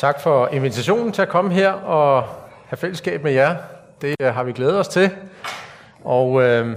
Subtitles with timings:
[0.00, 2.24] Tak for invitationen til at komme her og
[2.66, 3.56] have fællesskab med jer.
[4.02, 5.10] Det øh, har vi glædet os til.
[6.04, 6.76] Og øh,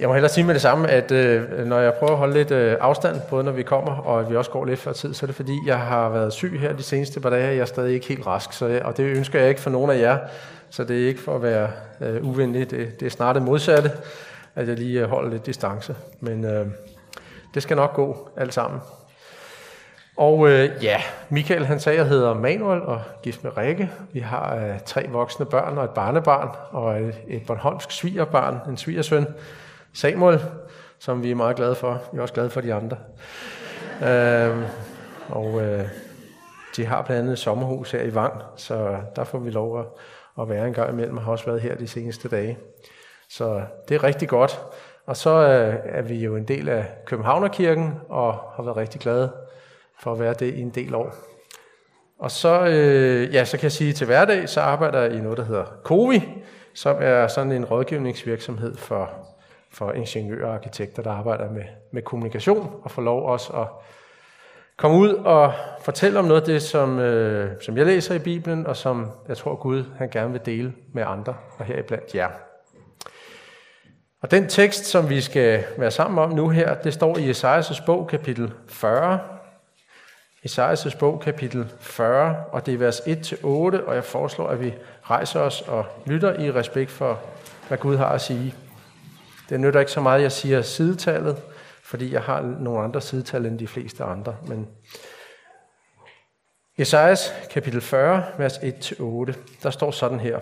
[0.00, 2.50] jeg må hellere sige med det samme, at øh, når jeg prøver at holde lidt
[2.50, 5.24] øh, afstand, både når vi kommer og at vi også går lidt før tid, så
[5.24, 7.64] er det fordi, jeg har været syg her de seneste par dage, og jeg er
[7.64, 8.52] stadig ikke helt rask.
[8.52, 10.18] Så, jeg, og det ønsker jeg ikke for nogen af jer,
[10.70, 11.70] så det er ikke for at være
[12.00, 12.70] øh, uvenlig.
[12.70, 13.92] Det, det er snart det modsatte,
[14.54, 15.96] at jeg lige holder lidt distance.
[16.20, 16.66] Men øh,
[17.54, 18.80] det skal nok gå alt sammen.
[20.20, 23.90] Og øh, ja, Michael han sagde, at jeg hedder Manuel og gift med Rikke.
[24.12, 28.76] Vi har øh, tre voksne børn og et barnebarn og et, et Bornholmsk svigerbarn, en
[28.76, 29.26] svigersøn,
[29.92, 30.40] Samuel,
[30.98, 32.02] som vi er meget glade for.
[32.12, 32.96] Vi er også glade for de andre.
[34.02, 34.64] Øh,
[35.28, 35.84] og øh,
[36.76, 39.86] de har blandt andet et sommerhus her i Vang, så der får vi lov at,
[40.40, 41.16] at være en gang imellem.
[41.16, 42.58] Jeg har også været her de seneste dage.
[43.28, 44.60] Så det er rigtig godt.
[45.06, 49.30] Og så øh, er vi jo en del af Københavnerkirken og har været rigtig glade
[50.00, 51.14] for at være det i en del år.
[52.18, 55.20] Og så, øh, ja, så kan jeg sige, at til hverdag, så arbejder jeg i
[55.20, 56.22] noget, der hedder COVI,
[56.74, 59.10] som er sådan en rådgivningsvirksomhed for,
[59.72, 63.66] for ingeniører og arkitekter, der arbejder med, med kommunikation, og får lov også at
[64.76, 68.66] komme ud og fortælle om noget af det, som, øh, som jeg læser i Bibelen,
[68.66, 72.28] og som jeg tror Gud han gerne vil dele med andre, og heriblandt jer.
[74.22, 77.80] Og den tekst, som vi skal være sammen om nu her, det står i Esajas
[77.80, 79.20] bog, kapitel 40,
[80.42, 83.46] Esajas bog, kapitel 40, og det er vers 1-8,
[83.86, 87.20] og jeg foreslår, at vi rejser os og lytter i respekt for,
[87.68, 88.54] hvad Gud har at sige.
[89.48, 91.42] Det nytter ikke så meget, at jeg siger sidetallet,
[91.82, 94.36] fordi jeg har nogle andre sidetal end de fleste andre.
[94.46, 94.68] Men
[96.78, 99.32] Esajas kapitel 40, vers 1-8,
[99.62, 100.40] der står sådan her.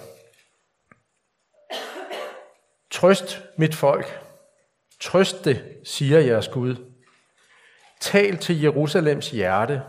[2.90, 4.20] Trøst mit folk.
[5.00, 6.87] Trøst det, siger jeres Gud.
[8.00, 9.82] Tal til Jerusalems hjerte.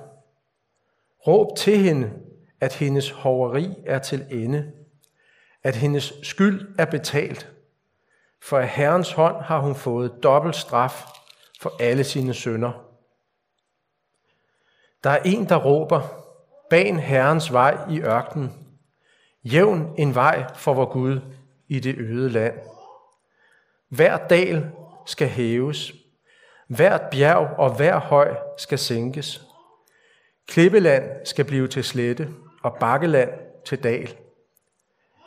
[1.27, 2.13] Råb til hende,
[2.61, 4.71] at hendes hoveri er til ende,
[5.63, 7.51] at hendes skyld er betalt,
[8.41, 11.05] for af Herrens hånd har hun fået dobbelt straf
[11.61, 12.71] for alle sine sønder.
[15.03, 16.01] Der er en, der råber,
[16.69, 18.67] ban Herrens vej i ørkenen,
[19.43, 21.21] jævn en vej for vor Gud
[21.67, 22.59] i det øde land.
[23.89, 24.71] Hver dal
[25.05, 25.93] skal hæves,
[26.69, 29.41] Hvert bjerg og hver høj skal sænkes.
[30.47, 32.29] Klippeland skal blive til slette,
[32.63, 33.29] og bakkeland
[33.65, 34.17] til dal.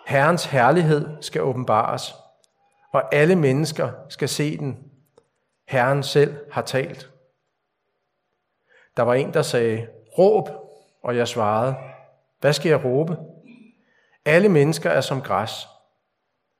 [0.06, 2.14] Herrens herlighed skal åbenbares,
[2.92, 4.78] og alle mennesker skal se den.
[5.68, 7.10] Herren selv har talt.
[8.96, 9.88] Der var en, der sagde,
[10.18, 10.48] råb,
[11.02, 11.74] og jeg svarede,
[12.40, 13.16] hvad skal jeg råbe?
[14.24, 15.68] Alle mennesker er som græs.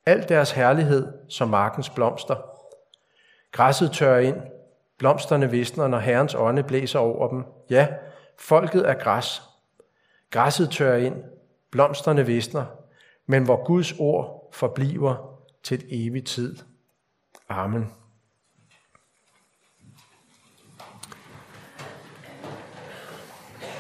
[0.06, 2.37] Al deres herlighed som markens blomster.
[3.53, 4.37] Græsset tørrer ind,
[5.02, 7.44] Blomsterne visner, når Herrens ånde blæser over dem.
[7.70, 7.88] Ja,
[8.38, 9.42] folket er græs.
[10.30, 11.14] Græsset tørrer ind,
[11.70, 12.64] blomsterne visner,
[13.26, 16.56] men hvor Guds ord forbliver til et evigt tid.
[17.48, 17.92] Amen.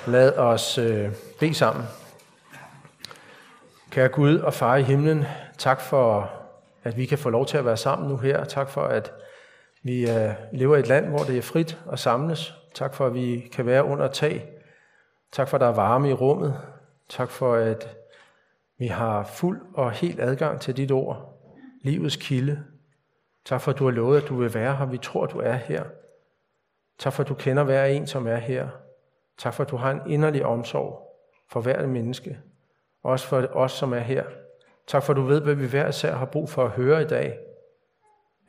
[0.06, 1.84] Lad os øh, bede sammen.
[3.90, 5.24] Kære Gud og far i himlen,
[5.58, 6.30] tak for,
[6.84, 8.44] at vi kan få lov til at være sammen nu her.
[8.44, 9.12] Tak for, at
[9.82, 12.54] vi øh, lever i et land, hvor det er frit at samles.
[12.74, 14.48] Tak for, at vi kan være under tag.
[15.32, 16.60] Tak for, at der er varme i rummet.
[17.08, 17.96] Tak for, at
[18.78, 21.38] vi har fuld og helt adgang til dit ord.
[21.82, 22.64] Livets kilde.
[23.44, 24.86] Tak for, at du har lovet, at du vil være her.
[24.86, 25.84] Vi tror, at du er her.
[26.98, 28.68] Tak for, at du kender hver en, som er her.
[29.38, 31.16] Tak for, at du har en inderlig omsorg
[31.50, 32.38] for hvert menneske.
[33.02, 34.24] Også for os, som er her.
[34.86, 37.06] Tak for, at du ved, hvad vi hver især har brug for at høre i
[37.06, 37.38] dag.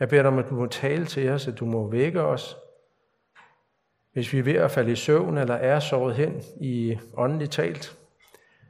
[0.04, 2.58] Jeg beder dig om, at du må tale til os, at du må vække os.
[4.14, 7.98] Hvis vi er ved at falde i søvn eller er såret hen i åndeligt talt.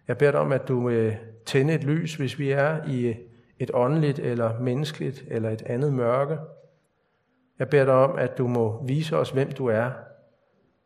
[0.07, 0.91] Jeg beder dig om, at du må
[1.45, 3.15] tænde et lys, hvis vi er i
[3.59, 6.37] et åndeligt eller menneskeligt eller et andet mørke.
[7.59, 9.91] Jeg beder dig om, at du må vise os, hvem du er,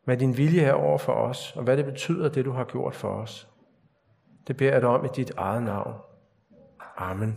[0.04, 2.94] hvad din vilje er over for os, og hvad det betyder, det du har gjort
[2.94, 3.48] for os.
[4.46, 5.94] Det beder jeg dig om i dit eget navn.
[6.96, 7.36] Amen.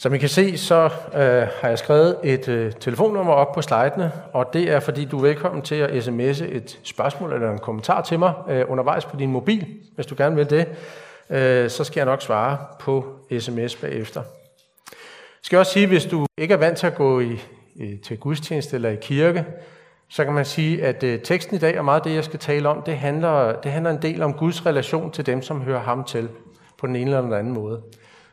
[0.00, 4.12] Som I kan se, så øh, har jeg skrevet et øh, telefonnummer op på slidene,
[4.32, 8.02] og det er, fordi du er velkommen til at sms'e et spørgsmål eller en kommentar
[8.02, 10.68] til mig øh, undervejs på din mobil, hvis du gerne vil det.
[11.30, 13.04] Øh, så skal jeg nok svare på
[13.40, 14.20] sms bagefter.
[14.20, 17.40] Jeg skal også sige, hvis du ikke er vant til at gå i,
[17.74, 19.44] i, til gudstjeneste eller i kirke,
[20.08, 22.38] så kan man sige, at øh, teksten i dag og meget af det, jeg skal
[22.38, 25.80] tale om, det handler, det handler en del om Guds relation til dem, som hører
[25.80, 26.28] ham til
[26.78, 27.82] på den ene eller den anden måde.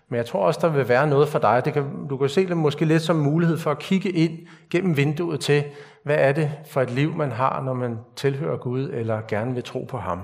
[0.10, 1.62] Men jeg tror også, der vil være noget for dig.
[1.66, 4.38] Det kan, du kan se det måske lidt som mulighed for at kigge ind
[4.72, 5.64] gennem vinduet til,
[6.04, 9.64] hvad er det for et liv, man har, når man tilhører Gud eller gerne vil
[9.64, 10.22] tro på ham.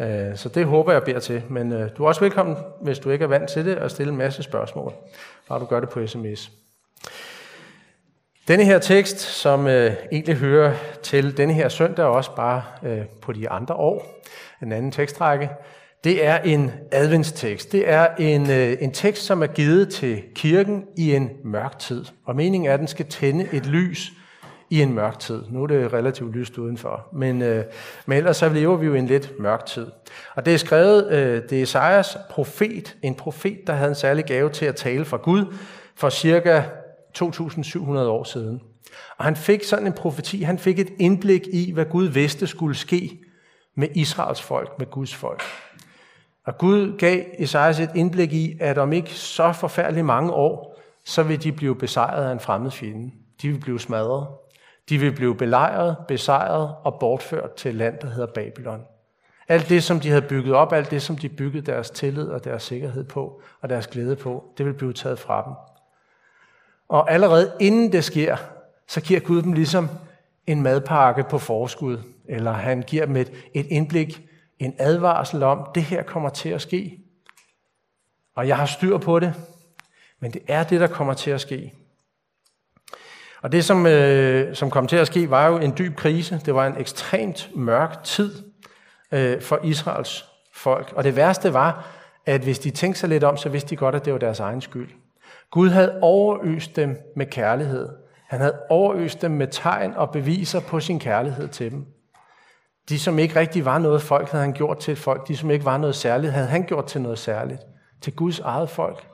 [0.00, 1.42] Øh, så det håber jeg beder til.
[1.48, 4.12] Men øh, du er også velkommen, hvis du ikke er vant til det, at stille
[4.12, 4.92] en masse spørgsmål.
[5.48, 6.50] Bare du gør det på sms.
[8.48, 13.04] Denne her tekst, som øh, egentlig hører til denne her søndag, og også bare øh,
[13.22, 14.22] på de andre år,
[14.62, 15.50] en anden tekstrække,
[16.04, 17.72] det er en adventstekst.
[17.72, 22.04] Det er en, øh, en tekst, som er givet til kirken i en mørk tid.
[22.24, 24.12] Og meningen er, at den skal tænde et lys
[24.70, 25.42] i en mørk tid.
[25.50, 27.64] Nu er det relativt lyst udenfor, men, øh,
[28.06, 29.86] men ellers så lever vi jo i en lidt mørk tid.
[30.34, 34.24] Og det er skrevet, øh, det er Esajas profet, en profet, der havde en særlig
[34.24, 35.54] gave til at tale fra Gud
[35.96, 36.62] for cirka
[37.18, 38.60] 2.700 år siden.
[39.18, 42.76] Og han fik sådan en profeti, han fik et indblik i, hvad Gud vidste skulle
[42.76, 43.20] ske
[43.76, 45.42] med Israels folk, med Guds folk.
[46.50, 51.22] Og Gud gav Esajas et indblik i, at om ikke så forfærdeligt mange år, så
[51.22, 53.10] vil de blive besejret af en fremmed fjende.
[53.42, 54.26] De vil blive smadret.
[54.88, 58.80] De vil blive belejret, besejret og bortført til et land, der hedder Babylon.
[59.48, 62.44] Alt det, som de havde bygget op, alt det, som de byggede deres tillid og
[62.44, 65.52] deres sikkerhed på, og deres glæde på, det vil blive taget fra dem.
[66.88, 68.36] Og allerede inden det sker,
[68.88, 69.88] så giver Gud dem ligesom
[70.46, 71.98] en madpakke på forskud,
[72.28, 74.29] eller han giver dem et, et indblik,
[74.64, 76.98] en advarsel om, det her kommer til at ske.
[78.36, 79.34] Og jeg har styr på det,
[80.20, 81.72] men det er det, der kommer til at ske.
[83.42, 86.40] Og det, som, øh, som kom til at ske, var jo en dyb krise.
[86.44, 88.42] Det var en ekstremt mørk tid
[89.12, 90.24] øh, for Israels
[90.54, 90.92] folk.
[90.96, 91.86] Og det værste var,
[92.26, 94.40] at hvis de tænkte sig lidt om, så vidste de godt, at det var deres
[94.40, 94.88] egen skyld.
[95.50, 97.88] Gud havde overøst dem med kærlighed.
[98.28, 101.86] Han havde overøst dem med tegn og beviser på sin kærlighed til dem.
[102.88, 105.28] De, som ikke rigtig var noget folk, havde han gjort til et folk.
[105.28, 107.60] De, som ikke var noget særligt, havde han gjort til noget særligt.
[108.00, 109.06] Til Guds eget folk.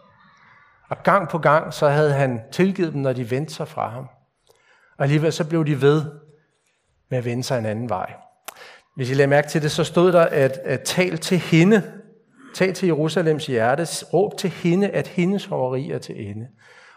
[0.88, 4.08] Og gang på gang, så havde han tilgivet dem, når de vendte sig fra ham.
[4.98, 6.04] Og alligevel så blev de ved
[7.10, 8.12] med at vende sig en anden vej.
[8.96, 11.82] Hvis I lader mærke til det, så stod der, at, at tal til hende,
[12.54, 16.46] tal til Jerusalems hjerte, råb til hende, at hendes hoveri er til ende.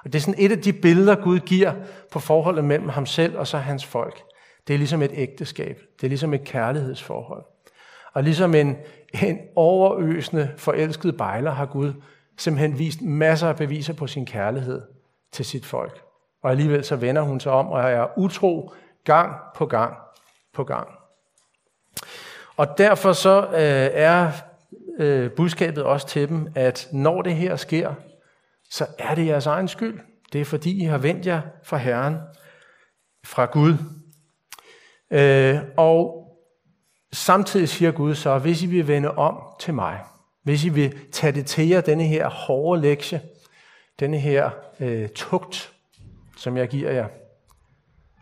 [0.05, 1.73] Og det er sådan et af de billeder, Gud giver
[2.11, 4.23] på forholdet mellem ham selv og så hans folk.
[4.67, 5.81] Det er ligesom et ægteskab.
[5.97, 7.45] Det er ligesom et kærlighedsforhold.
[8.13, 8.77] Og ligesom en,
[9.23, 11.93] en overøsende, forelsket bejler har Gud
[12.37, 14.81] simpelthen vist masser af beviser på sin kærlighed
[15.31, 16.01] til sit folk.
[16.43, 18.73] Og alligevel så vender hun sig om og er utro
[19.03, 19.93] gang på gang
[20.53, 20.87] på gang.
[22.57, 24.31] Og derfor så øh, er
[24.99, 27.93] øh, budskabet også til dem, at når det her sker,
[28.69, 29.99] så er det jeres egen skyld.
[30.33, 32.17] Det er fordi, I har vendt jer fra Herren,
[33.25, 33.73] fra Gud.
[35.11, 36.25] Øh, og
[37.13, 39.99] samtidig siger Gud så, hvis I vil vende om til mig,
[40.43, 43.21] hvis I vil tage det til jer, denne her hårde lektie,
[43.99, 45.73] denne her øh, tugt,
[46.37, 47.07] som jeg giver jer,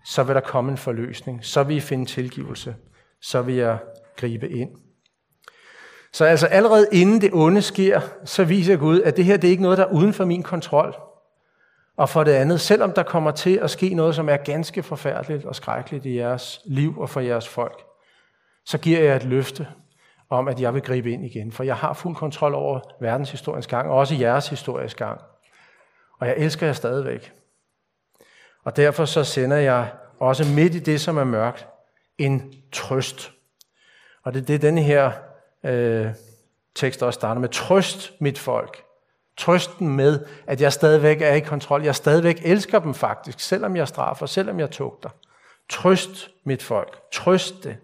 [0.06, 1.46] så vil der komme en forløsning.
[1.46, 2.76] Så vil I finde tilgivelse.
[3.22, 3.78] Så vil jeg
[4.16, 4.70] gribe ind.
[6.14, 9.52] Så altså allerede inden det onde sker, så viser Gud, at det her det er
[9.52, 10.96] ikke noget, der er uden for min kontrol.
[11.98, 15.46] Og for det andet, selvom der kommer til at ske noget, som er ganske forfærdeligt
[15.46, 17.84] og skrækkeligt i jeres liv og for jeres folk,
[18.66, 19.68] så giver jeg et løfte
[20.30, 21.52] om, at jeg vil gribe ind igen.
[21.52, 25.22] For jeg har fuld kontrol over verdenshistoriens gang, og også jeres historiens gang.
[26.20, 27.34] Og jeg elsker jer stadigvæk.
[28.64, 31.68] Og derfor så sender jeg også midt i det, som er mørkt,
[32.18, 33.32] en trøst.
[34.24, 35.12] Og det er det, denne her
[35.64, 36.08] øh,
[36.76, 37.50] tekst også starter med.
[37.50, 38.87] Trøst mit folk.
[39.38, 41.84] Trøsten med, at jeg stadigvæk er i kontrol.
[41.84, 45.10] Jeg stadigvæk elsker dem faktisk, selvom jeg straffer, selvom jeg tugter.
[45.70, 47.00] Trøst mit folk.
[47.12, 47.78] Trøst det.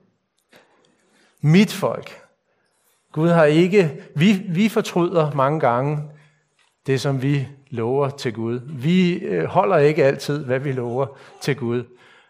[1.41, 2.21] Mit folk.
[3.11, 5.99] Gud har ikke, vi, vi fortryder mange gange
[6.87, 8.59] det, som vi lover til Gud.
[8.65, 11.07] Vi øh, holder ikke altid, hvad vi lover
[11.41, 11.83] til Gud.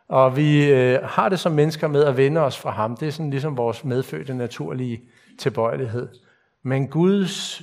[0.07, 2.97] Og vi øh, har det som mennesker med at vende os fra ham.
[2.97, 5.01] Det er sådan ligesom vores medfødte naturlige
[5.39, 6.07] tilbøjelighed.
[6.63, 7.61] Men Guds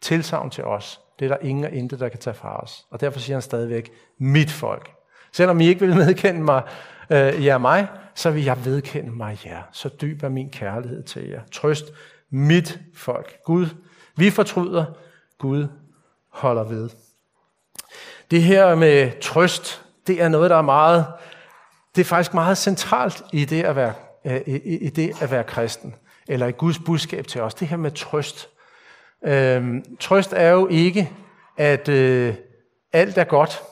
[0.00, 2.86] tilsavn til os, det er der ingen og intet, der kan tage fra os.
[2.90, 4.90] Og derfor siger han stadigvæk, mit folk.
[5.32, 6.62] Selvom I ikke vil medkende mig,
[7.10, 9.62] øh, jer mig, så vil jeg vedkende mig jer.
[9.72, 11.40] Så dyb er min kærlighed til jer.
[11.52, 11.84] Trøst
[12.30, 13.38] mit folk.
[13.44, 13.66] Gud,
[14.16, 14.84] vi fortryder,
[15.38, 15.66] Gud
[16.28, 16.90] holder ved.
[18.30, 21.06] Det her med trøst, det er noget, der er meget,
[21.94, 25.44] det er faktisk meget centralt i det at være, øh, i, i det at være
[25.44, 25.94] kristen,
[26.28, 27.54] eller i Guds budskab til os.
[27.54, 28.48] Det her med trøst.
[29.24, 31.10] Øhm, trøst er jo ikke,
[31.56, 32.34] at øh,
[32.92, 33.62] alt er godt.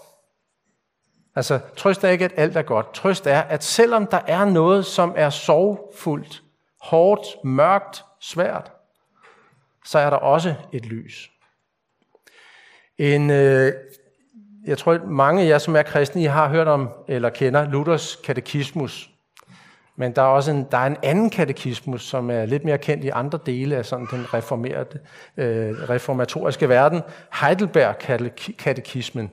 [1.37, 2.95] Altså, trøst er ikke, at alt er godt.
[2.95, 6.43] Trøst er, at selvom der er noget, som er sorgfuldt,
[6.81, 8.73] hårdt, mørkt, svært,
[9.85, 11.31] så er der også et lys.
[12.99, 13.73] En, øh,
[14.67, 17.71] jeg tror, at mange af jer, som er kristne, I har hørt om eller kender
[17.71, 19.11] Luthers katekismus.
[19.99, 23.05] Men der er også en, der er en anden katekismus, som er lidt mere kendt
[23.05, 24.99] i andre dele af sådan den reformerede,
[25.37, 27.02] øh, reformatoriske verden.
[27.40, 29.31] Heidelberg-katekismen.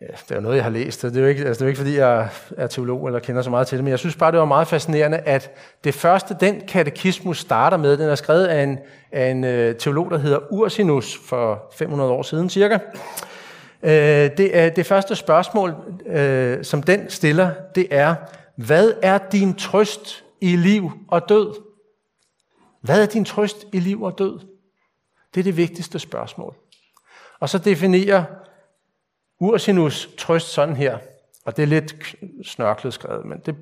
[0.00, 1.02] Ja, det er jo noget, jeg har læst.
[1.02, 3.42] Det er jo ikke, altså det er jo ikke fordi jeg er teolog eller kender
[3.42, 5.50] så meget til det, men jeg synes bare, det var meget fascinerende, at
[5.84, 8.78] det første, den katekismus starter med, den er skrevet af en,
[9.12, 12.78] af en øh, teolog, der hedder Ursinus for 500 år siden cirka.
[13.82, 13.90] Øh,
[14.36, 15.74] det, er, det første spørgsmål,
[16.06, 18.14] øh, som den stiller, det er,
[18.56, 21.62] hvad er din trøst i liv og død?
[22.80, 24.40] Hvad er din trøst i liv og død?
[25.34, 26.54] Det er det vigtigste spørgsmål.
[27.40, 28.24] Og så definerer
[29.40, 30.98] Ursinus trøst sådan her,
[31.44, 33.56] og det er lidt snørklet skrevet, men det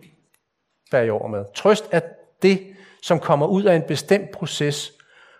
[0.90, 1.44] bærer jeg over med.
[1.54, 2.00] Trøst er
[2.42, 2.66] det,
[3.02, 4.92] som kommer ud af en bestemt proces,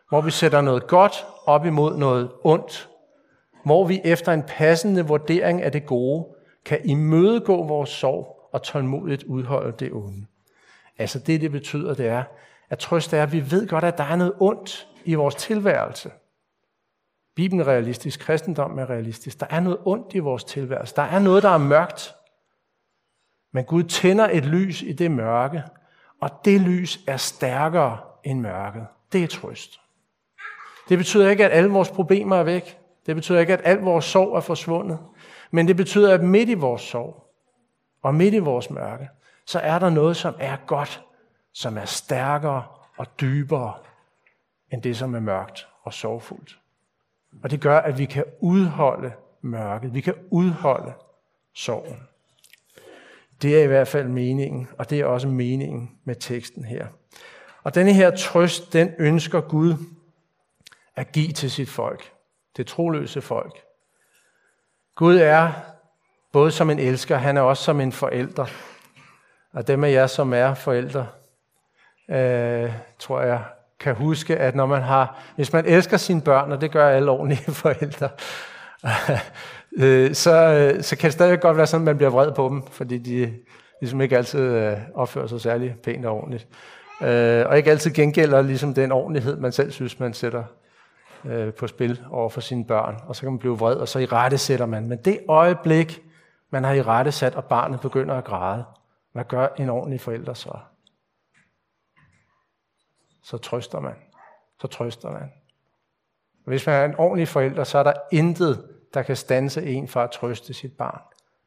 [0.09, 2.88] hvor vi sætter noget godt op imod noget ondt,
[3.64, 6.26] hvor vi efter en passende vurdering af det gode,
[6.64, 10.26] kan imødegå vores sorg og tålmodigt udholde det onde.
[10.99, 12.25] Altså det, det betyder, det er,
[12.71, 16.11] at trøst er, at vi ved godt, at der er noget ondt i vores tilværelse.
[17.35, 19.40] Bibelen er realistisk, kristendom er realistisk.
[19.40, 20.97] Der er noget ondt i vores tilværelse.
[20.97, 22.14] Der er noget, der er mørkt.
[23.52, 25.62] Men Gud tænder et lys i det mørke,
[26.21, 28.87] og det lys er stærkere end mørket.
[29.12, 29.80] Det er trøst.
[30.88, 32.78] Det betyder ikke, at alle vores problemer er væk.
[33.06, 34.99] Det betyder ikke, at al vores sorg er forsvundet.
[35.50, 37.22] Men det betyder, at midt i vores sorg,
[38.02, 39.09] og midt i vores mørke,
[39.47, 41.02] så er der noget, som er godt,
[41.52, 42.64] som er stærkere
[42.97, 43.75] og dybere
[44.71, 46.59] end det, som er mørkt og sorgfuldt.
[47.42, 49.94] Og det gør, at vi kan udholde mørket.
[49.94, 50.92] Vi kan udholde
[51.54, 52.09] sorgen.
[53.42, 56.87] Det er i hvert fald meningen, og det er også meningen med teksten her.
[57.62, 59.75] Og denne her trøst, den ønsker Gud
[60.97, 62.12] at give til sit folk.
[62.56, 63.62] Det troløse folk.
[64.94, 65.52] Gud er
[66.33, 68.47] både som en elsker, han er også som en forælder.
[69.53, 71.07] Og dem af jer, som er forældre,
[72.11, 73.43] øh, tror jeg,
[73.81, 77.11] kan huske, at når man har, hvis man elsker sine børn, og det gør alle
[77.11, 78.09] ordentlige forældre,
[79.83, 82.49] øh, så, øh, så kan det stadig godt være sådan, at man bliver vred på
[82.49, 83.33] dem, fordi de
[83.81, 86.47] ligesom ikke altid øh, opfører sig særlig pænt og ordentligt.
[87.03, 90.45] Øh, og ikke altid gengælder ligesom den ordentlighed, man selv synes, man sætter
[91.25, 92.97] øh, på spil over for sine børn.
[93.07, 94.89] Og så kan man blive vred, og så i rette sætter man.
[94.89, 96.03] Men det øjeblik,
[96.52, 98.64] man har i rette sat, og barnet begynder at græde,
[99.12, 100.59] hvad gør en ordentlig forælder så?
[103.23, 103.94] så trøster man.
[104.61, 105.32] Så trøster man.
[106.44, 110.04] Hvis man er en ordentlig forælder, så er der intet, der kan stanse en fra
[110.04, 111.00] at trøste sit barn,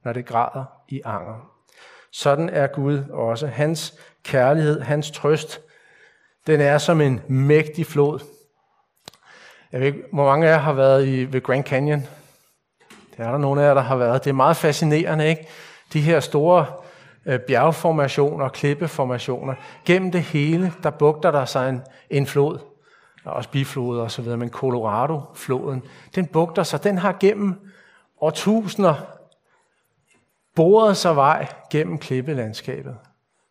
[0.04, 1.52] når det græder i anger.
[2.12, 3.48] Sådan er Gud også.
[3.48, 5.62] Hans kærlighed, hans trøst,
[6.48, 8.20] den er som en mægtig flod.
[9.72, 12.04] Jeg ved ikke, hvor mange af jer har været i, ved Grand Canyon.
[13.18, 14.24] Det er der nogle af jer, der har været.
[14.24, 15.48] Det er meget fascinerende, ikke?
[15.94, 16.66] De her store
[17.26, 19.54] øh, bjergformationer, klippeformationer.
[19.86, 22.60] Gennem det hele, der bugter der sig en, en flod.
[23.24, 25.84] Der er også bifloder og så videre, men Colorado-floden,
[26.16, 26.84] den bugter sig.
[26.84, 27.56] Den har gennem
[28.22, 28.96] årtusinder
[30.56, 32.98] boret sig vej gennem klippelandskabet.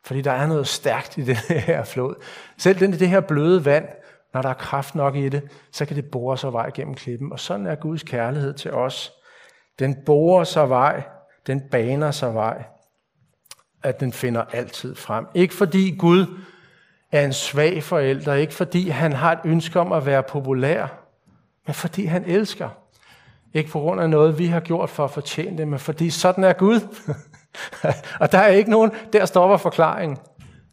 [0.05, 2.15] Fordi der er noget stærkt i det her flod.
[2.59, 3.89] Selv den, det her bløde vand,
[4.35, 5.43] når der er kraft nok i det,
[5.73, 7.33] så kan det bore sig vej gennem klippen.
[7.33, 9.13] Og sådan er Guds kærlighed til os.
[9.79, 11.03] Den borer sig vej,
[11.47, 12.65] den baner sig vej
[13.85, 15.27] at den finder altid frem.
[15.35, 16.41] Ikke fordi Gud
[17.13, 20.87] er en svag forælder, ikke fordi han har et ønske om at være populær,
[21.67, 22.69] men fordi han elsker.
[23.55, 26.45] Ikke på grund af noget, vi har gjort for at fortjene det, men fordi sådan
[26.45, 26.81] er Gud.
[28.21, 30.19] og der er ikke nogen, der stopper forklaringen.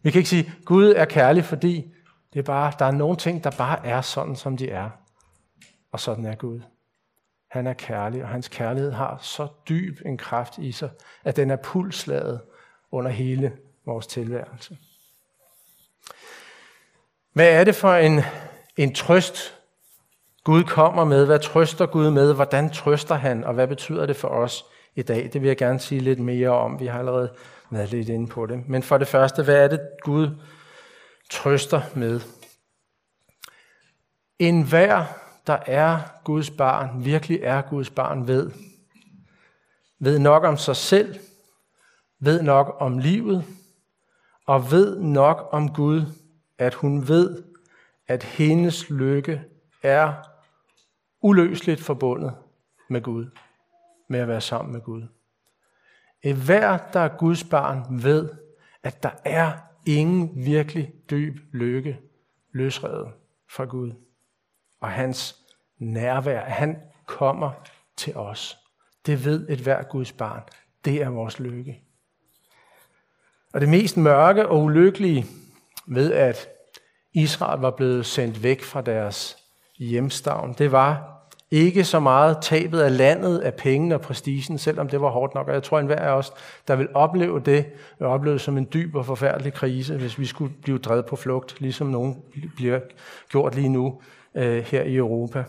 [0.04, 1.94] Vi kan ikke sige, Gud er kærlig, fordi
[2.34, 4.90] det er bare, der er nogle ting, der bare er sådan, som de er.
[5.92, 6.62] Og sådan er Gud.
[7.52, 10.90] Han er kærlig, og hans kærlighed har så dyb en kraft i sig,
[11.24, 12.42] at den er pulslaget
[12.92, 14.78] under hele vores tilværelse.
[17.34, 18.22] Hvad er det for en,
[18.78, 19.58] en trøst,
[20.44, 21.26] Gud kommer med?
[21.26, 22.34] Hvad trøster Gud med?
[22.34, 23.44] Hvordan trøster han?
[23.44, 24.66] Og hvad betyder det for os
[24.96, 25.30] i dag?
[25.34, 26.80] Det vil jeg gerne sige lidt mere om.
[26.80, 27.34] Vi har allerede
[27.70, 28.70] været lidt inde på det.
[28.70, 30.30] Men for det første, hvad er det, Gud
[31.30, 32.22] trøster med?
[34.40, 35.06] En hver,
[35.48, 38.52] der er Guds barn, virkelig er Guds barn, ved,
[40.00, 41.20] ved nok om sig selv,
[42.20, 43.46] ved nok om livet,
[44.46, 46.02] og ved nok om Gud,
[46.58, 47.44] at hun ved,
[48.08, 49.44] at hendes lykke
[49.84, 50.14] er
[51.22, 52.36] uløseligt forbundet
[52.90, 53.26] med Gud,
[54.08, 55.04] med at være sammen med Gud.
[56.24, 58.30] Et hver, der er Guds barn, ved,
[58.84, 59.52] at der er
[59.86, 62.00] ingen virkelig dyb lykke
[62.52, 63.12] løsredet
[63.50, 63.92] fra Gud
[64.82, 65.36] og hans
[65.80, 66.44] nærvær.
[66.44, 67.52] Han kommer
[67.98, 68.58] til os.
[69.06, 70.42] Det ved et hver Guds barn.
[70.86, 71.82] Det er vores lykke.
[73.54, 75.26] Og det mest mørke og ulykkelige
[75.88, 76.50] ved, at
[77.14, 79.38] Israel var blevet sendt væk fra deres
[79.78, 81.12] hjemstavn, det var
[81.52, 85.48] ikke så meget tabet af landet, af pengene og prestigen, selvom det var hårdt nok.
[85.48, 86.34] Og jeg tror, at enhver af os,
[86.68, 87.66] der vil opleve det,
[88.00, 91.16] vil opleve det som en dyb og forfærdelig krise, hvis vi skulle blive drevet på
[91.16, 92.22] flugt, ligesom nogen
[92.56, 92.80] bliver
[93.30, 94.02] gjort lige nu
[94.36, 95.44] øh, her i Europa.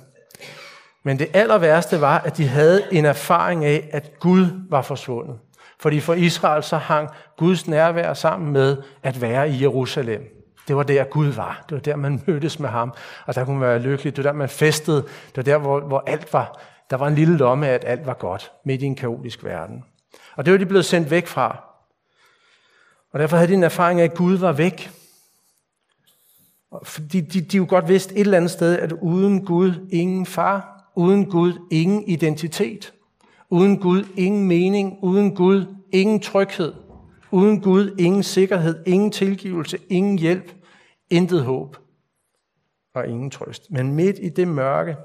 [1.03, 5.39] Men det aller værste var, at de havde en erfaring af, at Gud var forsvundet.
[5.81, 10.23] Fordi for Israel så hang Guds nærvær sammen med at være i Jerusalem.
[10.69, 11.65] Det var der Gud var.
[11.69, 12.95] Det var der, man mødtes med ham.
[13.27, 14.17] Og der kunne man være lykkelig.
[14.17, 15.03] Det var der, man festede.
[15.03, 16.61] Det var der, hvor, hvor alt var.
[16.91, 19.85] Der var en lille lomme af, at alt var godt midt i en kaotisk verden.
[20.37, 21.65] Og det var de blevet sendt væk fra.
[23.13, 24.91] Og derfor havde de en erfaring af, at Gud var væk.
[26.83, 30.91] Fordi de, de jo godt vidste et eller andet sted, at uden Gud ingen far,
[30.97, 32.93] uden Gud ingen identitet,
[33.51, 36.73] uden Gud ingen mening, uden Gud ingen tryghed,
[37.31, 40.53] uden Gud ingen sikkerhed, ingen tilgivelse, ingen hjælp,
[41.11, 41.77] intet håb
[42.95, 43.71] og ingen trøst.
[43.71, 44.97] Men midt i det mørke,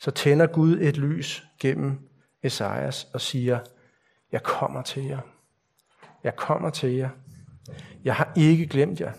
[0.00, 1.98] så tænder Gud et lys gennem
[2.42, 3.58] Esajas og siger,
[4.32, 5.20] jeg kommer til jer.
[6.24, 7.08] Jeg kommer til jer.
[8.04, 9.12] Jeg har ikke glemt jer.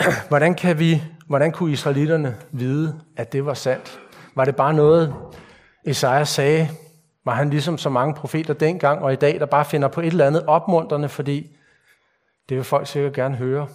[0.28, 4.00] Hvordan, kan vi, hvordan kunne israelitterne vide, at det var sandt?
[4.34, 5.14] Var det bare noget,
[5.84, 6.68] Esajas sagde?
[7.24, 10.06] Var han ligesom så mange profeter dengang og i dag, der bare finder på et
[10.06, 11.56] eller andet opmuntrende, fordi
[12.48, 13.68] det vil folk sikkert gerne høre.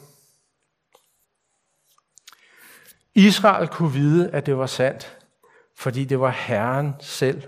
[3.16, 5.18] Israel kunne vide, at det var sandt,
[5.76, 7.44] fordi det var Herren selv,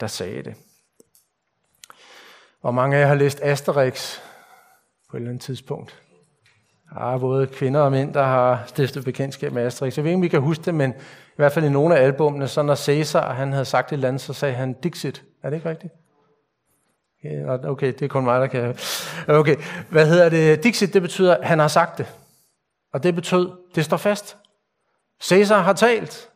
[0.00, 0.54] der sagde det.
[2.60, 4.18] Og mange af jer har læst Asterix
[5.10, 6.01] på et eller andet tidspunkt.
[6.94, 9.96] Der er både kvinder og mænd, der har stiftet bekendtskab med Asterix.
[9.96, 12.04] Jeg ved ikke, om vi kan huske det, men i hvert fald i nogle af
[12.04, 15.24] albumene, så når Caesar han havde sagt et eller andet, så sagde han Dixit.
[15.42, 15.92] Er det ikke rigtigt?
[17.64, 18.76] Okay, det er kun mig, der kan...
[19.28, 19.56] Okay,
[19.90, 20.64] hvad hedder det?
[20.64, 22.06] Dixit, det betyder, at han har sagt det.
[22.92, 24.36] Og det betød, det står fast.
[25.28, 26.28] Caesar har talt.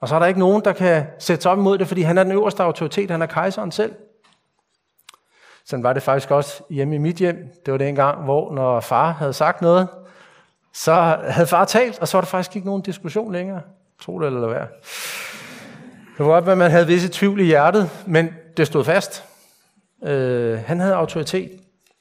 [0.00, 2.18] Og så er der ikke nogen, der kan sætte sig op imod det, fordi han
[2.18, 3.94] er den øverste autoritet, han er kejseren selv.
[5.66, 7.36] Sådan var det faktisk også hjemme i mit hjem.
[7.66, 9.88] Det var den gang, hvor når far havde sagt noget,
[10.74, 13.60] så havde far talt, og så var der faktisk ikke nogen diskussion længere.
[14.02, 14.60] Tro det eller hvad.
[16.18, 19.24] Det var godt, at man havde visse tvivl i hjertet, men det stod fast.
[20.04, 21.50] Øh, han havde autoritet.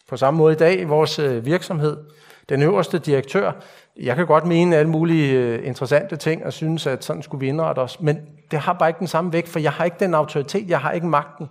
[0.10, 1.98] På samme måde i dag i vores øh, virksomhed.
[2.50, 3.52] Den øverste direktør.
[4.00, 7.48] Jeg kan godt mene alle mulige øh, interessante ting og synes, at sådan skulle vi
[7.48, 8.00] indrette os.
[8.00, 8.22] Men
[8.52, 10.92] det har bare ikke den samme vægt, for jeg har ikke den autoritet, jeg har
[10.92, 11.50] ikke magten.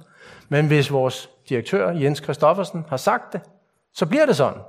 [0.48, 3.40] Men hvis vores direktør, Jens Kristoffersen, har sagt det,
[3.92, 4.62] så bliver det sådan.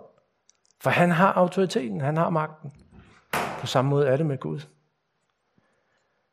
[0.82, 2.74] For han har autoriteten, han har magten.
[3.60, 4.60] På samme måde er det med Gud.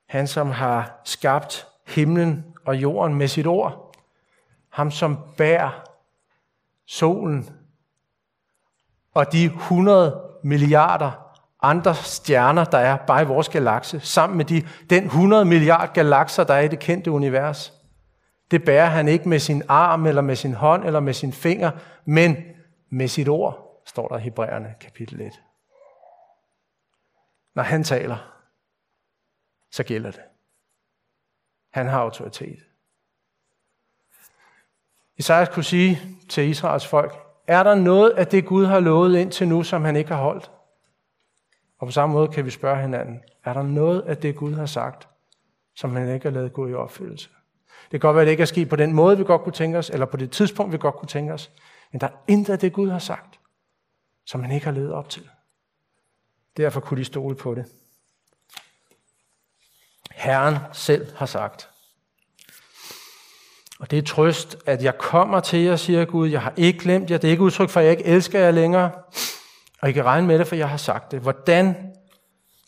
[0.07, 3.95] Han, som har skabt himlen og jorden med sit ord.
[4.69, 5.85] Ham, som bærer
[6.87, 7.51] solen
[9.15, 11.31] og de 100 milliarder
[11.63, 16.45] andre stjerner, der er bare i vores galakse, sammen med de, den 100 milliard galakser,
[16.45, 17.73] der er i det kendte univers.
[18.51, 21.71] Det bærer han ikke med sin arm, eller med sin hånd, eller med sin finger,
[22.05, 22.37] men
[22.89, 25.33] med sit ord, står der i Hebræerne kapitel 1.
[27.55, 28.37] Når han taler,
[29.71, 30.23] så gælder det.
[31.71, 32.59] Han har autoritet.
[35.17, 39.49] Isaias kunne sige til Israels folk, er der noget af det, Gud har lovet indtil
[39.49, 40.51] nu, som han ikke har holdt?
[41.79, 44.67] Og på samme måde kan vi spørge hinanden, er der noget af det, Gud har
[44.67, 45.09] sagt,
[45.75, 47.31] som han ikke har lavet gå i opfyldelse?
[47.91, 49.53] Det kan godt være, at det ikke er sket på den måde, vi godt kunne
[49.53, 51.51] tænke os, eller på det tidspunkt, vi godt kunne tænke os.
[51.93, 53.41] Men der er intet af det, Gud har sagt,
[54.27, 55.29] som han ikke har levet op til.
[56.57, 57.65] Derfor kunne de stole på det.
[60.11, 61.69] Herren selv har sagt.
[63.81, 66.29] Og det er trøst, at jeg kommer til jer, siger Gud.
[66.29, 67.19] Jeg har ikke glemt jer.
[67.19, 68.91] Det er ikke udtryk for, at jeg ikke elsker jer længere.
[69.83, 71.21] Og I kan regne med det, for jeg har sagt det.
[71.21, 71.95] Hvordan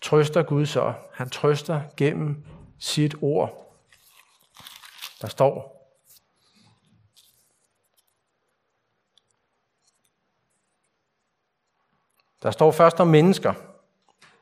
[0.02, 0.92] trøster Gud så?
[1.12, 2.44] Han trøster gennem
[2.78, 3.61] sit ord.
[5.22, 5.82] Der står,
[12.42, 13.52] Der står først om mennesker,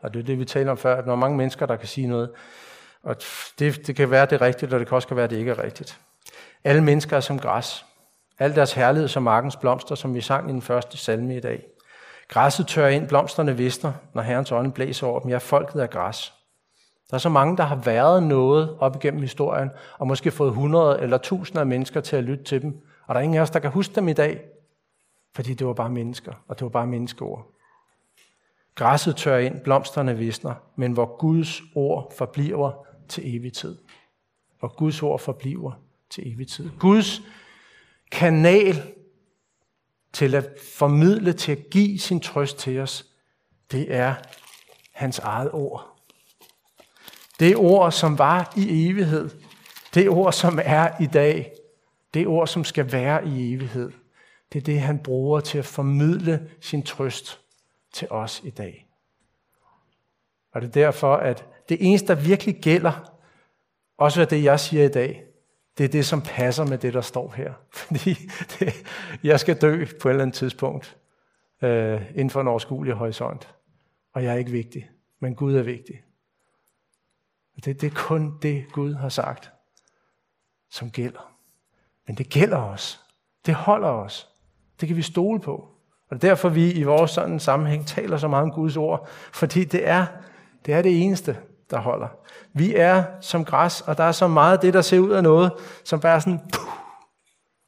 [0.01, 1.89] og det er det, vi taler om før, at der er mange mennesker, der kan
[1.89, 2.31] sige noget.
[3.03, 3.17] Og
[3.59, 5.63] det, det kan være, det er rigtigt, og det kan også være, det ikke er
[5.63, 6.01] rigtigt.
[6.65, 7.85] Alle mennesker er som græs.
[8.39, 11.67] Al deres herlighed som markens blomster, som vi sang i den første salme i dag.
[12.29, 15.31] Græsset tør ind, blomsterne visner, når Herrens ånd blæser over dem.
[15.31, 16.33] Ja, folket er græs.
[17.11, 21.01] Der er så mange, der har været noget op igennem historien, og måske fået hundrede
[21.01, 22.81] eller tusinder af mennesker til at lytte til dem.
[23.07, 24.41] Og der er ingen af os, der kan huske dem i dag,
[25.35, 27.55] fordi det var bare mennesker, og det var bare menneskeord.
[28.75, 33.79] Græsset tør ind, blomsterne visner, men hvor Guds ord forbliver til evig tid.
[34.59, 35.73] Hvor Guds ord forbliver
[36.11, 36.71] til evig tid.
[36.79, 37.23] Guds
[38.13, 38.83] kanal
[40.13, 43.07] til at formidle, til at give sin trøst til os,
[43.73, 44.15] det er
[44.93, 45.90] hans eget ord.
[47.41, 49.31] Det ord, som var i evighed.
[49.95, 51.53] Det ord, som er i dag.
[52.15, 53.93] Det ord, som skal være i evighed.
[54.53, 57.41] Det er det, han bruger til at formidle sin trøst
[57.93, 58.87] til os i dag.
[60.53, 63.13] Og det er derfor, at det eneste, der virkelig gælder,
[63.99, 65.25] også hvad det, jeg siger i dag,
[65.79, 67.53] det er det, som passer med det, der står her.
[67.81, 68.15] Fordi
[68.59, 68.75] det,
[69.23, 70.97] jeg skal dø på et eller andet tidspunkt
[71.63, 73.55] øh, inden for en overskuelig horisont.
[74.13, 76.03] Og jeg er ikke vigtig, men Gud er vigtig.
[77.61, 79.53] Det, det er kun det, Gud har sagt,
[80.71, 81.35] som gælder.
[82.07, 83.01] Men det gælder os.
[83.47, 84.29] Det holder os.
[84.81, 85.53] Det kan vi stole på.
[86.11, 89.09] Og det er derfor, vi i vores sådan sammenhæng taler så meget om Guds ord.
[89.33, 90.07] Fordi det er
[90.67, 91.39] det, er det eneste,
[91.71, 92.09] der holder.
[92.53, 95.23] Vi er som græs, og der er så meget af det, der ser ud af
[95.23, 95.53] noget,
[95.85, 96.73] som bare er sådan, puh,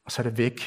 [0.05, 0.61] og så er det væk.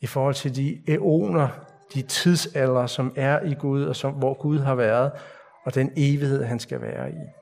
[0.00, 1.48] I forhold til de æoner,
[1.94, 5.12] de tidsalder, som er i Gud, og som, hvor Gud har været,
[5.64, 7.41] og den evighed, han skal være i.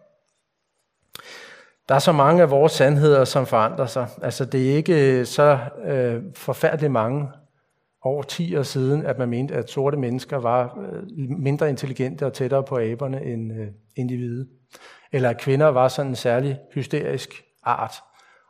[1.89, 4.07] Der er så mange af vores sandheder, som forandrer sig.
[4.23, 7.29] Altså, det er ikke øh, så øh, forfærdeligt mange
[8.03, 11.03] over 10 år siden, at man mente, at sorte mennesker var øh,
[11.39, 14.49] mindre intelligente og tættere på aberne end, øh, individet.
[15.13, 17.95] Eller at kvinder var sådan en særlig hysterisk art,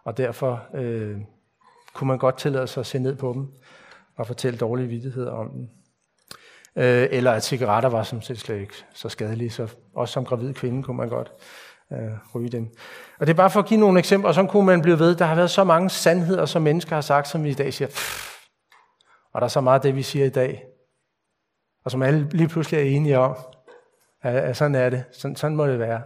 [0.04, 1.16] og derfor øh,
[1.94, 3.46] kunne man godt tillade sig at se ned på dem
[4.16, 5.68] og fortælle dårlige vidtigheder om dem.
[6.76, 10.54] Øh, eller at cigaretter var som set slet ikke så skadelige, så også som gravid
[10.54, 11.32] kvinde kunne man godt
[11.92, 12.68] øh, ryge dem.
[13.18, 15.16] Og det er bare for at give nogle eksempler, og så kunne man blive ved.
[15.16, 17.88] Der har været så mange sandheder, som mennesker har sagt, som vi i dag siger,
[17.88, 18.30] pff,
[19.32, 20.64] og der er så meget af det, vi siger i dag,
[21.84, 23.36] og som alle lige pludselig er enige om,
[24.22, 25.04] at, at sådan er det.
[25.12, 26.02] Sådan, sådan må det være.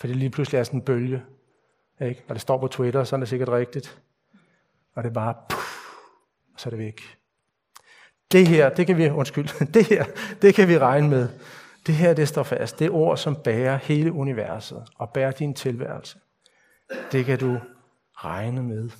[0.00, 1.22] For det lige pludselig er sådan en bølge.
[2.00, 2.24] Ikke?
[2.28, 3.98] Og det står på Twitter, så er det sikkert rigtigt.
[4.94, 5.78] Og det er bare, puff,
[6.54, 7.00] og så er det væk.
[8.32, 10.04] Det her, det kan vi, undskyld, det her,
[10.42, 11.28] det kan vi regne med.
[11.86, 12.78] Det her, det står fast.
[12.78, 16.18] Det er ord, som bærer hele universet og bærer din tilværelse.
[17.12, 17.58] Det kan du
[18.14, 18.90] regne med.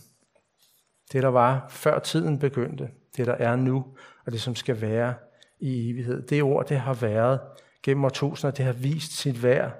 [1.12, 3.84] Det, der var før tiden begyndte, det, der er nu,
[4.26, 5.14] og det, som skal være
[5.60, 6.22] i evighed.
[6.22, 7.40] Det ord, det har været
[7.82, 9.72] gennem årtusinder, det har vist sit værd,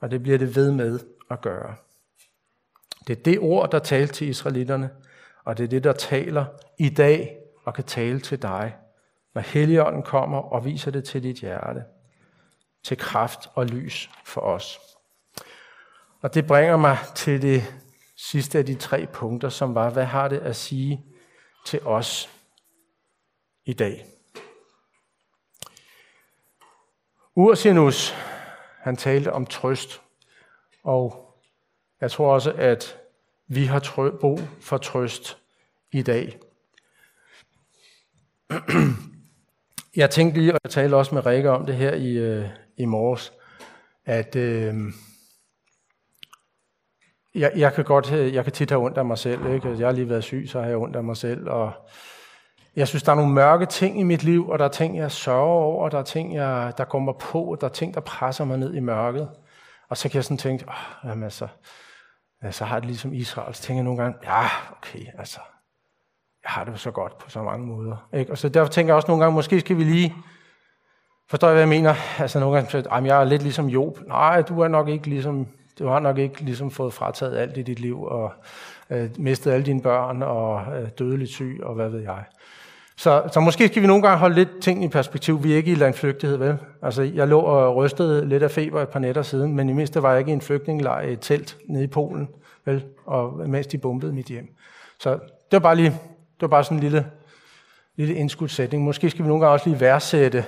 [0.00, 0.98] og det bliver det ved med
[1.30, 1.74] at gøre.
[3.06, 4.90] Det er det ord, der talte til israelitterne,
[5.44, 6.44] og det er det, der taler
[6.78, 8.76] i dag og kan tale til dig,
[9.34, 11.84] når Helligånden kommer og viser det til dit hjerte,
[12.82, 14.80] til kraft og lys for os.
[16.20, 17.62] Og det bringer mig til det
[18.16, 21.04] sidste af de tre punkter, som var, hvad har det at sige
[21.66, 22.28] til os
[23.64, 24.06] i dag?
[27.34, 28.14] Ursinus,
[28.78, 30.02] han talte om trøst,
[30.82, 31.34] og
[32.00, 32.98] jeg tror også, at
[33.46, 35.38] vi har brug for trøst
[35.92, 36.38] i dag.
[39.96, 42.48] Jeg tænkte lige, og jeg talte også med Rikke om det her i, øh,
[42.80, 43.32] i morges,
[44.04, 44.74] at øh,
[47.34, 49.46] jeg, jeg kan godt, øh, jeg kan tit have ondt af mig selv.
[49.46, 49.68] Ikke?
[49.68, 51.48] Altså, jeg har lige været syg, så har jeg ondt af mig selv.
[51.48, 51.72] Og
[52.76, 55.12] jeg synes, der er nogle mørke ting i mit liv, og der er ting, jeg
[55.12, 58.44] sørger over, der er ting, jeg, der kommer på, på, der er ting, der presser
[58.44, 59.28] mig ned i mørket.
[59.88, 61.48] Og så kan jeg sådan tænke, oh, jamen altså,
[62.50, 63.54] så har det ligesom Israel.
[63.54, 65.40] Så tænker jeg nogle gange, ja, okay, altså,
[66.44, 68.08] jeg har det jo så godt på så mange måder.
[68.14, 68.32] Ikke?
[68.32, 70.14] Og så derfor tænker jeg også nogle gange, måske skal vi lige,
[71.30, 71.94] forstår jeg, hvad jeg mener?
[72.18, 73.98] Altså nogle gange, at jeg er lidt ligesom Job.
[74.06, 75.46] Nej, du er nok ikke ligesom
[75.80, 78.32] du har nok ikke ligesom fået frataget alt i dit liv, og
[78.90, 82.24] øh, mistet alle dine børn, og øh, dødeligt syg, og hvad ved jeg.
[82.96, 85.44] Så, så måske skal vi nogle gange holde lidt ting i perspektiv.
[85.44, 86.58] Vi er ikke i landflygtighed, vel?
[86.82, 90.02] Altså, jeg lå og rystede lidt af feber et par nætter siden, men i mindste
[90.02, 92.28] var jeg ikke i en flygtningelejr i et telt nede i Polen,
[92.64, 92.84] vel?
[93.06, 94.48] Og mens de bombede mit hjem.
[94.98, 97.06] Så det var bare lige, det var bare sådan en lille,
[97.96, 98.84] lille indskudssætning.
[98.84, 100.44] Måske skal vi nogle gange også lige værdsætte,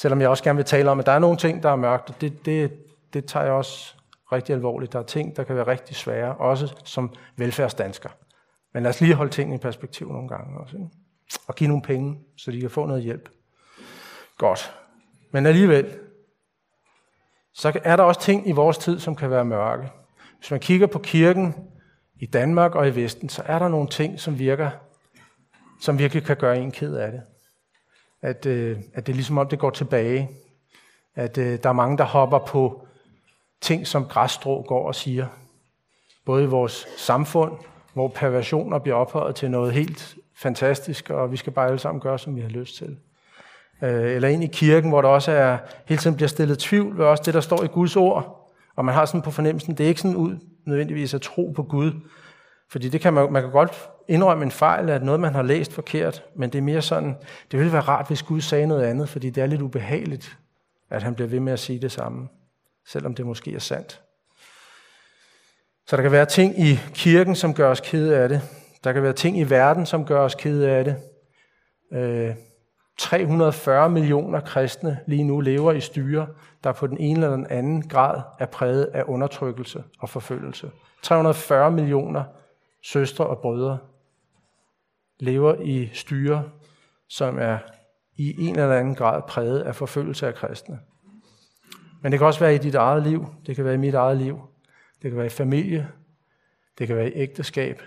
[0.00, 2.20] selvom jeg også gerne vil tale om, at der er nogle ting, der er mørkt.
[2.20, 2.72] Det, det,
[3.12, 3.94] det tager jeg også
[4.32, 4.92] rigtig alvorligt.
[4.92, 8.08] Der er ting, der kan være rigtig svære, også som velfærdsdansker.
[8.74, 10.76] Men lad os lige holde tingene i perspektiv nogle gange også.
[10.76, 10.88] Ikke?
[11.46, 13.28] Og give nogle penge, så de kan få noget hjælp.
[14.38, 14.74] Godt.
[15.30, 15.98] Men alligevel,
[17.54, 19.90] så er der også ting i vores tid, som kan være mørke.
[20.38, 21.54] Hvis man kigger på kirken
[22.20, 24.70] i Danmark og i Vesten, så er der nogle ting, som virker,
[25.80, 27.22] som virkelig kan gøre en ked af det.
[28.22, 30.30] At, øh, at det er ligesom om, det går tilbage.
[31.14, 32.86] At øh, der er mange, der hopper på
[33.60, 35.26] ting, som græsstrå går og siger.
[36.24, 37.52] Både i vores samfund,
[37.94, 42.18] hvor perversioner bliver ophøjet til noget helt fantastisk, og vi skal bare alle sammen gøre,
[42.18, 42.96] som vi har lyst til.
[43.82, 47.04] øh, eller ind i kirken, hvor der også er, hele tiden bliver stillet tvivl ved
[47.04, 48.50] også det, der står i Guds ord.
[48.76, 51.62] Og man har sådan på fornemmelsen, det er ikke sådan ud nødvendigvis at tro på
[51.62, 51.92] Gud.
[52.70, 55.72] Fordi det kan man, man kan godt indrømme en fejl, at noget, man har læst
[55.72, 57.16] forkert, men det er mere sådan,
[57.50, 60.38] det ville være rart, hvis Gud sagde noget andet, fordi det er lidt ubehageligt,
[60.90, 62.28] at han bliver ved med at sige det samme,
[62.86, 64.02] selvom det måske er sandt.
[65.86, 68.42] Så der kan være ting i kirken, som gør os kede af det.
[68.84, 70.96] Der kan være ting i verden, som gør os kede af det.
[71.92, 72.34] Øh,
[72.98, 76.26] 340 millioner kristne lige nu lever i styre,
[76.64, 80.70] der på den ene eller den anden grad er præget af undertrykkelse og forfølgelse.
[81.02, 82.24] 340 millioner
[82.82, 83.78] søstre og brødre
[85.20, 86.50] lever i styre,
[87.08, 87.58] som er
[88.16, 90.80] i en eller anden grad præget af forfølgelse af kristne.
[92.02, 94.16] Men det kan også være i dit eget liv, det kan være i mit eget
[94.16, 94.40] liv,
[95.02, 95.88] det kan være i familie,
[96.78, 97.82] det kan være i ægteskab,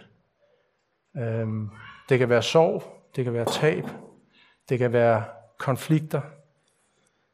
[1.17, 1.69] øhm,
[2.09, 2.83] det kan være sorg,
[3.15, 3.83] det kan være tab,
[4.69, 5.23] det kan være
[5.57, 6.21] konflikter,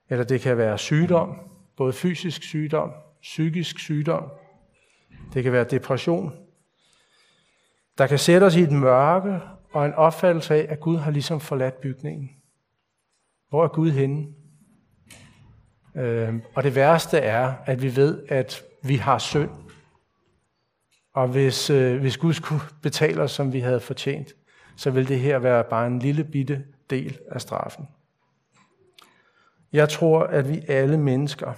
[0.10, 1.40] eller det kan være sygdom,
[1.78, 2.92] både fysisk sygdom,
[3.22, 4.32] psykisk sygdom,
[5.34, 6.49] det kan være depression,
[8.00, 9.40] der kan sætte os i et mørke
[9.72, 12.30] og en opfattelse af, at Gud har ligesom forladt bygningen.
[13.50, 14.28] Hvor er Gud henne?
[15.96, 19.50] Øh, og det værste er, at vi ved, at vi har synd.
[21.14, 24.34] Og hvis, øh, hvis Gud skulle betale os, som vi havde fortjent,
[24.76, 27.88] så vil det her være bare en lille bitte del af straffen.
[29.74, 31.54] Jeg tror, at vi alle mennesker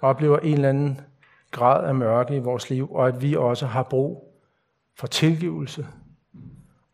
[0.00, 1.00] oplever en eller anden
[1.50, 4.31] grad af mørke i vores liv, og at vi også har brug
[4.96, 5.86] for tilgivelse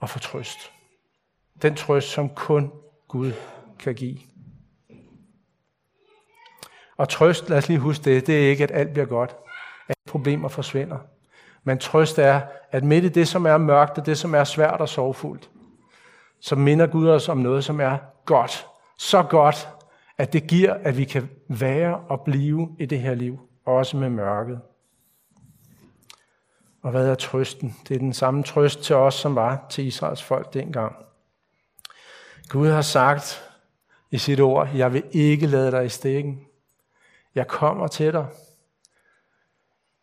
[0.00, 0.58] og for trøst.
[1.62, 2.72] Den trøst, som kun
[3.08, 3.32] Gud
[3.78, 4.18] kan give.
[6.96, 9.37] Og trøst, lad os lige huske det, det er ikke, at alt bliver godt.
[9.88, 10.98] At problemer forsvinder.
[11.64, 14.80] Men trøst er, at midt i det, som er mørkt, og det, som er svært
[14.80, 15.50] og sorgfuldt,
[16.40, 18.66] så minder Gud os om noget, som er godt.
[18.98, 19.68] Så godt,
[20.18, 24.11] at det giver, at vi kan være og blive i det her liv, også med
[24.11, 24.61] mørket.
[26.82, 27.76] Og hvad er trøsten?
[27.88, 30.96] Det er den samme trøst til os, som var til Israels folk dengang.
[32.48, 33.44] Gud har sagt
[34.10, 36.40] i sit ord, jeg vil ikke lade dig i stikken.
[37.34, 38.26] Jeg kommer til dig.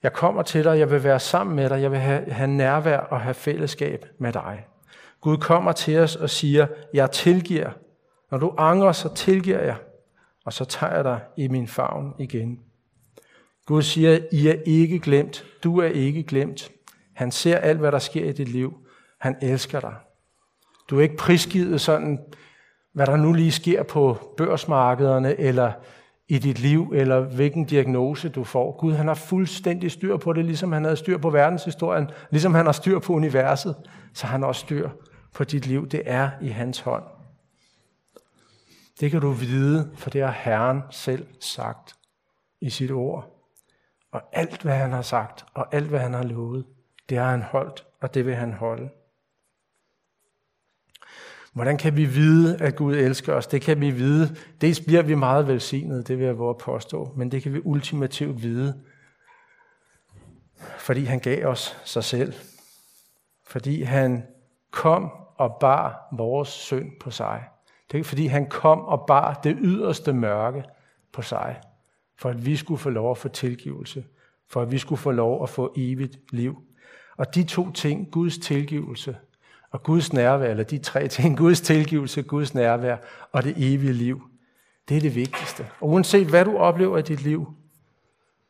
[0.03, 2.97] Jeg kommer til dig, jeg vil være sammen med dig, jeg vil have, have nærvær
[2.99, 4.67] og have fællesskab med dig.
[5.21, 7.71] Gud kommer til os og siger, jeg tilgiver.
[8.31, 9.75] Når du angrer, så tilgiver jeg,
[10.45, 12.59] og så tager jeg dig i min favn igen.
[13.65, 15.45] Gud siger, I er ikke glemt.
[15.63, 16.71] Du er ikke glemt.
[17.13, 18.73] Han ser alt, hvad der sker i dit liv.
[19.19, 19.95] Han elsker dig.
[20.89, 22.19] Du er ikke prisgivet sådan,
[22.93, 25.71] hvad der nu lige sker på børsmarkederne, eller
[26.27, 28.77] i dit liv, eller hvilken diagnose du får.
[28.79, 32.65] Gud han har fuldstændig styr på det, ligesom han havde styr på verdenshistorien, ligesom han
[32.65, 33.75] har styr på universet,
[34.13, 34.89] så han har også styr
[35.33, 35.87] på dit liv.
[35.89, 37.03] Det er i hans hånd.
[38.99, 41.93] Det kan du vide, for det har Herren selv sagt
[42.61, 43.34] i sit ord.
[44.15, 46.65] Og alt, hvad han har sagt, og alt, hvad han har lovet,
[47.09, 48.89] det har han holdt, og det vil han holde.
[51.53, 53.47] Hvordan kan vi vide, at Gud elsker os?
[53.47, 54.35] Det kan vi vide.
[54.61, 58.43] Dels bliver vi meget velsignet, det vil jeg våge påstå, men det kan vi ultimativt
[58.43, 58.83] vide,
[60.77, 62.33] fordi han gav os sig selv.
[63.47, 64.25] Fordi han
[64.71, 67.43] kom og bar vores synd på sig.
[67.91, 70.63] Det er fordi han kom og bar det yderste mørke
[71.13, 71.61] på sig,
[72.17, 74.05] for at vi skulle få lov at få tilgivelse,
[74.47, 76.57] for at vi skulle få lov at få evigt liv.
[77.17, 79.17] Og de to ting, Guds tilgivelse
[79.71, 82.97] og Guds nærvær, eller de tre ting, Guds tilgivelse, Guds nærvær
[83.31, 84.21] og det evige liv,
[84.89, 85.67] det er det vigtigste.
[85.81, 87.53] Og uanset hvad du oplever i dit liv,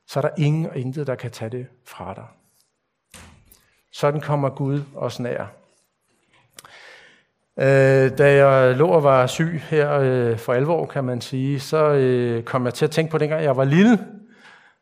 [0.08, 2.26] så er der ingen og intet, der kan tage det fra dig.
[3.92, 5.46] Sådan kommer Gud os nær.
[7.60, 11.94] Øh, da jeg lå og var syg her øh, for alvor, kan man sige, så
[11.94, 14.00] øh, kom jeg til at tænke på dengang jeg var lille.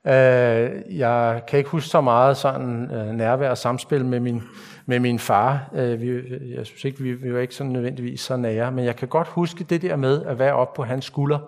[0.07, 4.43] Øh, jeg kan ikke huske så meget sådan øh, nærvær og samspil med min,
[4.86, 5.69] med min far.
[5.75, 6.07] Øh, vi,
[6.55, 9.27] jeg synes ikke, vi, vi var ikke sådan nødvendigvis så nære, men jeg kan godt
[9.27, 11.39] huske det der med at være oppe på hans skulder,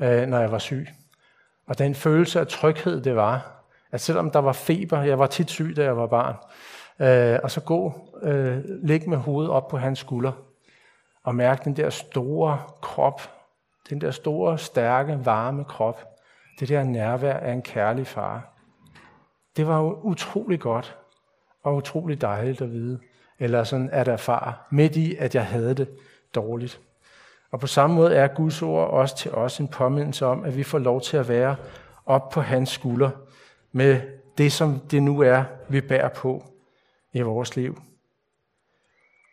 [0.00, 0.86] øh, når jeg var syg.
[1.66, 5.50] Og den følelse af tryghed, det var, at selvom der var feber, jeg var tit
[5.50, 6.34] syg, da jeg var barn,
[7.00, 10.32] Øh, og så gå, øh, ligge med hovedet op på hans skulder,
[11.24, 13.30] og mærke den der store krop,
[13.90, 16.04] den der store, stærke, varme krop,
[16.60, 18.54] det der nærvær af en kærlig far.
[19.56, 20.98] Det var jo utrolig godt
[21.62, 22.98] og utrolig dejligt at vide,
[23.38, 25.88] eller sådan at erfare, midt i, at jeg havde det
[26.34, 26.80] dårligt.
[27.50, 30.62] Og på samme måde er Guds ord også til os en påmindelse om, at vi
[30.62, 31.56] får lov til at være
[32.06, 33.10] op på hans skulder
[33.72, 34.00] med
[34.38, 36.44] det, som det nu er, vi bærer på
[37.18, 37.82] i vores liv.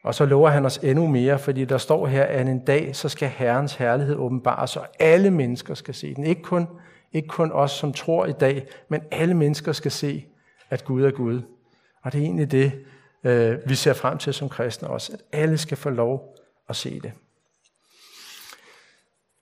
[0.03, 3.09] Og så lover han os endnu mere, fordi der står her, at en dag, så
[3.09, 6.23] skal Herrens herlighed åbenbares, og alle mennesker skal se den.
[6.23, 6.67] Ikke kun,
[7.13, 10.25] ikke kun os, som tror i dag, men alle mennesker skal se,
[10.69, 11.41] at Gud er Gud.
[12.03, 12.71] Og det er egentlig det,
[13.23, 16.35] øh, vi ser frem til som kristne også, at alle skal få lov
[16.69, 17.11] at se det.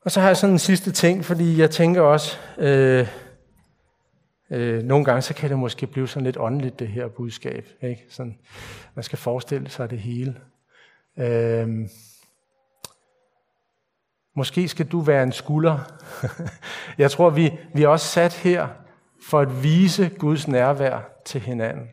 [0.05, 3.07] Og så har jeg sådan en sidste ting, fordi jeg tænker også, øh,
[4.53, 7.67] øh, nogle gange så kan det måske blive sådan lidt åndeligt, det her budskab.
[7.81, 8.05] Ikke?
[8.09, 8.37] Sådan,
[8.95, 10.35] man skal forestille sig det hele.
[11.17, 11.67] Øh,
[14.35, 15.79] måske skal du være en skulder.
[16.97, 18.67] jeg tror, vi, vi er også sat her
[19.29, 21.89] for at vise Guds nærvær til hinanden.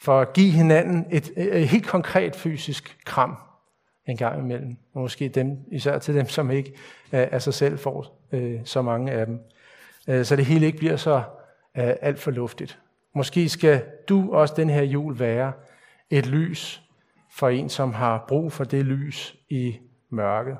[0.00, 3.36] For at give hinanden et, et helt konkret fysisk kram
[4.06, 4.76] en gang imellem.
[4.94, 6.72] Og måske dem, især til dem, som ikke
[7.12, 9.40] af sig selv får øh, så mange af dem.
[10.08, 11.22] Øh, så det hele ikke bliver så
[11.78, 12.78] øh, alt for luftigt.
[13.14, 15.52] Måske skal du også den her jul være
[16.10, 16.82] et lys
[17.30, 19.78] for en, som har brug for det lys i
[20.10, 20.56] mørket.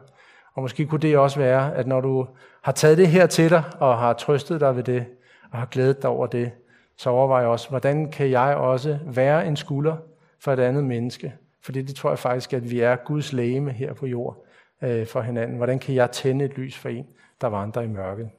[0.54, 2.26] Og måske kunne det også være, at når du
[2.62, 5.06] har taget det her til dig, og har trøstet dig ved det,
[5.52, 6.52] og har glædet dig over det,
[6.96, 9.96] så overvej også, hvordan kan jeg også være en skulder
[10.40, 11.34] for et andet menneske?
[11.62, 14.44] Fordi det tror jeg faktisk, at vi er Guds lægeme her på jord
[14.82, 15.56] øh, for hinanden.
[15.56, 17.06] Hvordan kan jeg tænde et lys for en,
[17.40, 18.30] der vandrer i mørket?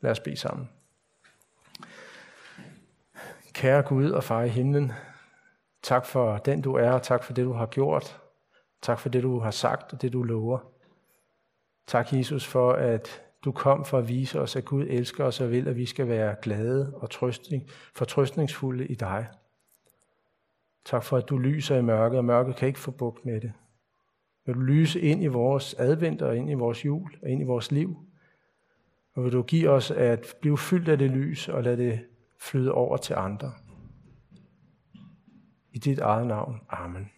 [0.00, 0.68] Lad os bede sammen.
[3.54, 4.92] Kære Gud og far i himlen,
[5.82, 8.20] tak for den du er, og tak for det du har gjort.
[8.82, 10.58] Tak for det du har sagt og det du lover.
[11.86, 15.50] Tak Jesus for, at du kom for at vise os, at Gud elsker os og
[15.50, 19.26] vil, at vi skal være glade og trøstning, fortrøstningsfulde i dig.
[20.84, 23.52] Tak for, at du lyser i mørket, og mørket kan ikke få bugt med det.
[24.46, 27.44] Vil du lyse ind i vores advent og ind i vores jul og ind i
[27.44, 27.96] vores liv.
[29.14, 32.00] Og vil du give os at blive fyldt af det lys og lade det
[32.44, 33.52] flyde over til andre.
[35.72, 36.60] I dit eget navn.
[36.68, 37.10] Amen.